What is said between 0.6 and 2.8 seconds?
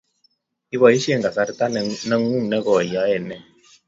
iposhe kasarta ne ng'ung ne